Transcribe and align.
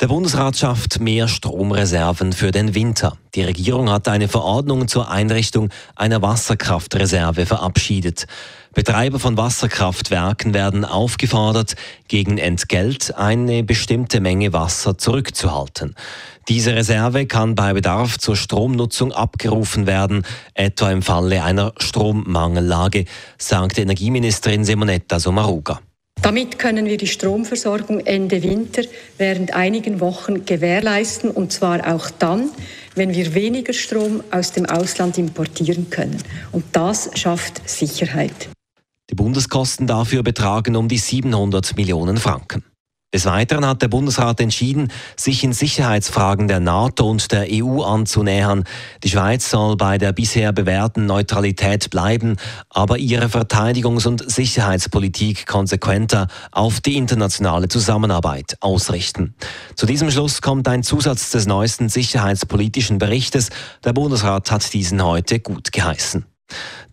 Der 0.00 0.08
Bundesrat 0.08 0.56
schafft 0.56 0.98
mehr 0.98 1.28
Stromreserven 1.28 2.32
für 2.32 2.52
den 2.52 2.74
Winter. 2.74 3.18
Die 3.34 3.42
Regierung 3.42 3.90
hat 3.90 4.08
eine 4.08 4.28
Verordnung 4.28 4.88
zur 4.88 5.10
Einrichtung 5.10 5.68
einer 5.94 6.22
Wasserkraftreserve 6.22 7.44
verabschiedet. 7.44 8.26
Betreiber 8.72 9.18
von 9.18 9.36
Wasserkraftwerken 9.36 10.54
werden 10.54 10.86
aufgefordert, 10.86 11.76
gegen 12.08 12.38
Entgelt 12.38 13.14
eine 13.18 13.62
bestimmte 13.62 14.22
Menge 14.22 14.54
Wasser 14.54 14.96
zurückzuhalten. 14.96 15.94
Diese 16.48 16.74
Reserve 16.74 17.26
kann 17.26 17.54
bei 17.54 17.74
Bedarf 17.74 18.16
zur 18.16 18.36
Stromnutzung 18.36 19.12
abgerufen 19.12 19.86
werden, 19.86 20.24
etwa 20.54 20.90
im 20.92 21.02
Falle 21.02 21.44
einer 21.44 21.74
Strommangellage, 21.76 23.04
sagte 23.36 23.82
Energieministerin 23.82 24.64
Simonetta 24.64 25.20
Sommaruga. 25.20 25.80
Damit 26.22 26.58
können 26.58 26.84
wir 26.86 26.98
die 26.98 27.06
Stromversorgung 27.06 28.00
Ende 28.00 28.42
Winter 28.42 28.82
während 29.16 29.54
einigen 29.54 30.00
Wochen 30.00 30.44
gewährleisten, 30.44 31.30
und 31.30 31.50
zwar 31.50 31.92
auch 31.92 32.10
dann, 32.10 32.50
wenn 32.94 33.14
wir 33.14 33.34
weniger 33.34 33.72
Strom 33.72 34.22
aus 34.30 34.52
dem 34.52 34.66
Ausland 34.66 35.16
importieren 35.16 35.88
können. 35.88 36.22
Und 36.52 36.64
das 36.72 37.10
schafft 37.14 37.68
Sicherheit. 37.68 38.50
Die 39.08 39.14
Bundeskosten 39.14 39.86
dafür 39.86 40.22
betragen 40.22 40.76
um 40.76 40.88
die 40.88 40.98
700 40.98 41.76
Millionen 41.76 42.18
Franken. 42.18 42.64
Des 43.12 43.24
Weiteren 43.24 43.66
hat 43.66 43.82
der 43.82 43.88
Bundesrat 43.88 44.38
entschieden, 44.38 44.92
sich 45.16 45.42
in 45.42 45.52
Sicherheitsfragen 45.52 46.46
der 46.46 46.60
NATO 46.60 47.10
und 47.10 47.32
der 47.32 47.48
EU 47.50 47.82
anzunähern. 47.82 48.62
Die 49.02 49.08
Schweiz 49.08 49.50
soll 49.50 49.76
bei 49.76 49.98
der 49.98 50.12
bisher 50.12 50.52
bewährten 50.52 51.06
Neutralität 51.06 51.90
bleiben, 51.90 52.36
aber 52.68 52.98
ihre 52.98 53.26
Verteidigungs- 53.26 54.06
und 54.06 54.30
Sicherheitspolitik 54.30 55.46
konsequenter 55.46 56.28
auf 56.52 56.80
die 56.80 56.96
internationale 56.96 57.66
Zusammenarbeit 57.66 58.56
ausrichten. 58.60 59.34
Zu 59.74 59.86
diesem 59.86 60.12
Schluss 60.12 60.40
kommt 60.40 60.68
ein 60.68 60.84
Zusatz 60.84 61.30
des 61.30 61.46
neuesten 61.46 61.88
sicherheitspolitischen 61.88 62.98
Berichtes. 62.98 63.50
Der 63.82 63.92
Bundesrat 63.92 64.52
hat 64.52 64.72
diesen 64.72 65.02
heute 65.02 65.40
gut 65.40 65.72
geheißen. 65.72 66.26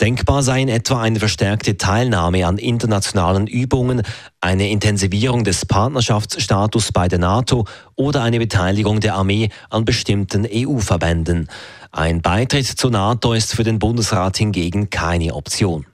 Denkbar 0.00 0.42
sei 0.42 0.60
in 0.62 0.68
etwa 0.68 1.00
eine 1.00 1.18
verstärkte 1.18 1.78
Teilnahme 1.78 2.46
an 2.46 2.58
internationalen 2.58 3.46
Übungen, 3.46 4.02
eine 4.40 4.68
Intensivierung 4.68 5.42
des 5.44 5.64
Partnerschaftsstatus 5.64 6.92
bei 6.92 7.08
der 7.08 7.18
NATO 7.18 7.66
oder 7.94 8.22
eine 8.22 8.38
Beteiligung 8.38 9.00
der 9.00 9.14
Armee 9.14 9.48
an 9.70 9.84
bestimmten 9.86 10.46
EU-Verbänden. 10.50 11.48
Ein 11.92 12.20
Beitritt 12.20 12.66
zur 12.66 12.90
NATO 12.90 13.32
ist 13.32 13.54
für 13.54 13.64
den 13.64 13.78
Bundesrat 13.78 14.36
hingegen 14.36 14.90
keine 14.90 15.34
Option. 15.34 15.86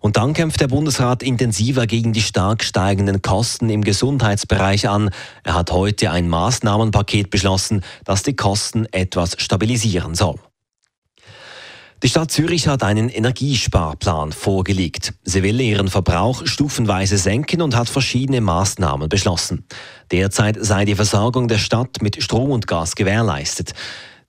Und 0.00 0.16
dann 0.16 0.34
kämpft 0.34 0.60
der 0.60 0.68
Bundesrat 0.68 1.22
intensiver 1.22 1.86
gegen 1.86 2.12
die 2.12 2.22
stark 2.22 2.62
steigenden 2.62 3.22
Kosten 3.22 3.70
im 3.70 3.82
Gesundheitsbereich 3.82 4.88
an. 4.88 5.10
Er 5.44 5.54
hat 5.54 5.70
heute 5.70 6.10
ein 6.10 6.28
Maßnahmenpaket 6.28 7.30
beschlossen, 7.30 7.82
das 8.04 8.22
die 8.22 8.36
Kosten 8.36 8.86
etwas 8.92 9.36
stabilisieren 9.38 10.14
soll. 10.14 10.36
Die 12.02 12.10
Stadt 12.10 12.30
Zürich 12.30 12.68
hat 12.68 12.82
einen 12.82 13.08
Energiesparplan 13.08 14.32
vorgelegt. 14.32 15.14
Sie 15.24 15.42
will 15.42 15.58
ihren 15.58 15.88
Verbrauch 15.88 16.46
stufenweise 16.46 17.16
senken 17.16 17.62
und 17.62 17.74
hat 17.74 17.88
verschiedene 17.88 18.42
Maßnahmen 18.42 19.08
beschlossen. 19.08 19.64
Derzeit 20.10 20.58
sei 20.60 20.84
die 20.84 20.94
Versorgung 20.94 21.48
der 21.48 21.56
Stadt 21.56 22.02
mit 22.02 22.22
Strom 22.22 22.50
und 22.50 22.66
Gas 22.66 22.96
gewährleistet. 22.96 23.72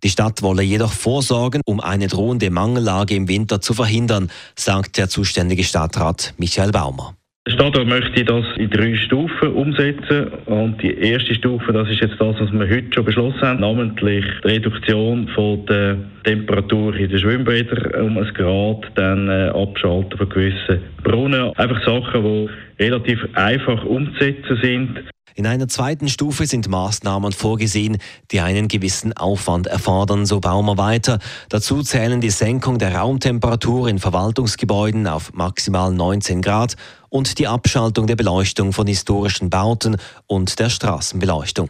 Die 0.02 0.10
Stadt 0.10 0.42
wolle 0.44 0.64
jedoch 0.64 0.94
vorsorgen, 0.94 1.62
um 1.66 1.82
eine 1.82 2.08
drohende 2.08 2.50
Mangellage 2.52 3.16
im 3.16 3.28
Winter 3.28 3.60
zu 3.60 3.74
verhindern, 3.74 4.32
sagt 4.56 4.98
der 4.98 5.10
zuständige 5.10 5.66
Stadtrat 5.66 6.36
Michael 6.38 6.72
Baumer. 6.72 7.16
Der 7.48 7.54
Stadtrat 7.54 7.88
möchte 7.88 8.26
das 8.26 8.44
in 8.58 8.70
drei 8.70 8.94
Stufen 8.98 9.54
umsetzen. 9.54 10.28
Und 10.48 10.84
die 10.84 10.94
erste 10.98 11.34
Stufe, 11.34 11.72
das 11.72 11.90
ist 11.90 12.02
jetzt 12.02 12.20
das, 12.20 12.36
was 12.42 12.52
wir 12.52 12.70
heute 12.70 12.88
schon 12.94 13.06
beschlossen 13.06 13.42
haben, 13.42 13.62
namentlich 13.62 14.26
die 14.44 14.50
Reduktion 14.50 15.30
von 15.30 15.66
der 15.66 15.96
Temperatur 16.26 16.94
in 16.98 17.08
den 17.08 17.18
Schwimmbädern 17.18 18.04
um 18.04 18.18
ein 18.18 18.34
Grad, 18.34 18.92
dann 18.96 19.30
äh, 19.30 19.48
Abschalten 19.56 20.18
von 20.18 20.28
gewissen 20.28 20.82
Brunnen. 21.04 21.54
Einfach 21.56 21.82
Sachen, 21.86 22.22
die 22.22 22.84
relativ 22.84 23.26
einfach 23.36 23.82
umzusetzen 23.86 24.60
sind. 24.62 25.04
In 25.38 25.46
einer 25.46 25.68
zweiten 25.68 26.10
Stufe 26.10 26.48
sind 26.48 26.68
Maßnahmen 26.68 27.32
vorgesehen, 27.32 28.00
die 28.32 28.40
einen 28.40 28.68
gewissen 28.68 29.14
Aufwand 29.14 29.68
erfordern, 29.68 30.26
so 30.26 30.40
Baumer 30.40 30.80
weiter. 30.80 31.20
Dazu 31.50 31.84
zählen 31.84 32.20
die 32.20 32.32
Senkung 32.32 32.80
der 32.80 32.96
Raumtemperatur 32.96 33.88
in 33.88 34.00
Verwaltungsgebäuden 34.00 35.06
auf 35.06 35.34
maximal 35.34 35.94
19 35.94 36.42
Grad 36.42 36.76
und 37.10 37.38
die 37.38 37.46
Abschaltung 37.46 38.08
der 38.08 38.16
Beleuchtung 38.16 38.74
von 38.74 38.88
historischen 38.88 39.52
Bauten 39.52 39.98
und 40.26 40.58
der 40.58 40.72
Straßenbeleuchtung. 40.72 41.70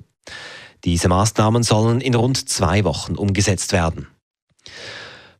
Diese 0.85 1.09
Maßnahmen 1.09 1.63
sollen 1.63 1.99
in 1.99 2.15
rund 2.15 2.47
zwei 2.47 2.85
Wochen 2.85 3.15
umgesetzt 3.15 3.73
werden. 3.73 4.07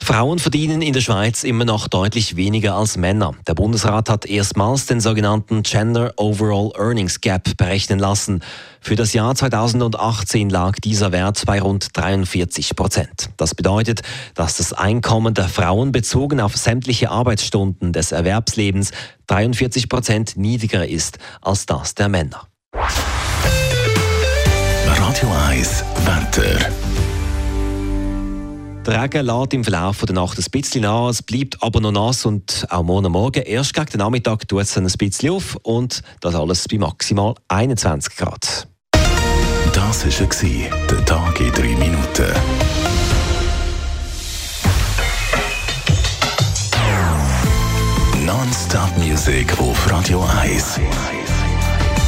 Frauen 0.07 0.40
verdienen 0.40 0.81
in 0.81 0.94
der 0.94 1.01
Schweiz 1.01 1.44
immer 1.44 1.66
noch 1.66 1.90
deutlich 1.90 2.38
weniger 2.38 2.75
als 2.75 2.95
Männer. 2.95 3.34
Der 3.45 3.56
Bundesrat 3.56 4.09
hat 4.09 4.25
erstmals 4.25 4.85
den 4.85 5.01
sogenannten 5.01 5.63
Gender 5.63 6.13
Overall 6.16 6.72
Earnings 6.78 7.19
Gap 7.19 7.57
berechnen 7.57 8.00
lassen. 8.00 8.41
Für 8.79 8.96
das 8.96 9.12
Jahr 9.12 9.35
2018 9.35 10.50
lag 10.50 10.78
dieser 10.81 11.12
Wert 11.12 11.44
bei 11.46 11.59
rund 11.59 11.90
43 11.91 12.78
Prozent. 12.78 13.31
Das 13.35 13.53
bedeutet, 13.53 14.00
dass 14.34 14.56
das 14.56 14.72
Einkommen 14.72 15.34
der 15.34 15.50
Frauen 15.50 15.91
bezogen 15.91 16.40
auf 16.40 16.56
sämtliche 16.56 17.12
Arbeitsstunden 17.12 17.91
des 17.91 18.13
Erwerbslebens 18.13 18.91
43 19.28 19.90
Prozent 19.90 20.38
niedriger 20.38 20.88
ist 20.88 21.17
als 21.41 21.66
das 21.66 21.96
der 21.96 22.07
Männer. 22.07 22.47
Radio 24.85 25.29
1 25.50 25.84
Wetter. 26.06 26.66
Der 28.88 29.03
Regen 29.03 29.25
lädt 29.25 29.53
im 29.53 29.66
Verlauf 29.66 30.00
der 30.06 30.16
Nacht 30.16 30.38
ein 30.38 30.46
bisschen 30.50 30.86
an, 30.86 31.09
es 31.09 31.22
bleibt 31.22 31.62
aber 31.62 31.81
noch 31.81 31.92
nass 31.92 32.25
und 32.25 32.66
auch 32.70 32.84
morgen 32.84 33.12
Morgen. 33.12 33.44
Erst 33.44 33.74
gegen 33.74 33.88
den 33.88 33.98
Nachmittag 33.98 34.48
tut 34.48 34.62
es 34.62 34.78
ein 34.78 34.86
bisschen 34.86 35.31
auf 35.31 35.58
und 35.64 36.02
das 36.22 36.36
alles 36.36 36.70
bei 36.70 36.78
maximal 36.78 37.36
21 37.50 38.16
Grad. 38.16 38.70
Das 39.74 40.06
war 40.06 40.70
der 40.90 41.06
Tag 41.06 41.40
in 41.42 41.52
3 41.52 41.62
Minuten. 41.76 42.31
Non-Stop 48.26 48.97
Music 49.00 49.59
auf 49.59 49.92
Radio 49.92 50.26
1. 50.44 50.80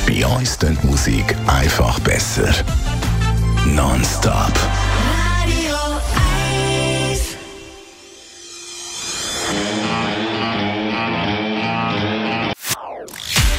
Bei 0.08 0.26
uns 0.26 0.58
klingt 0.58 0.82
Musik 0.86 1.36
einfach 1.46 2.00
besser. 2.00 2.54
Non-Stop. 3.66 4.54